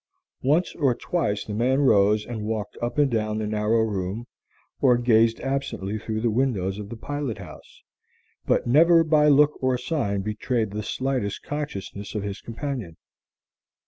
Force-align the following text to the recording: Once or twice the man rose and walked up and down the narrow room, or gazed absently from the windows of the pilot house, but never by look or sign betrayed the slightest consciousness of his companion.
Once 0.41 0.73
or 0.77 0.95
twice 0.95 1.45
the 1.45 1.53
man 1.53 1.79
rose 1.81 2.25
and 2.25 2.41
walked 2.47 2.75
up 2.81 2.97
and 2.97 3.11
down 3.11 3.37
the 3.37 3.45
narrow 3.45 3.81
room, 3.81 4.25
or 4.79 4.97
gazed 4.97 5.39
absently 5.41 5.99
from 5.99 6.21
the 6.23 6.31
windows 6.31 6.79
of 6.79 6.89
the 6.89 6.97
pilot 6.97 7.37
house, 7.37 7.83
but 8.47 8.65
never 8.65 9.03
by 9.03 9.27
look 9.27 9.61
or 9.61 9.77
sign 9.77 10.21
betrayed 10.21 10.71
the 10.71 10.81
slightest 10.81 11.43
consciousness 11.43 12.15
of 12.15 12.23
his 12.23 12.41
companion. 12.41 12.97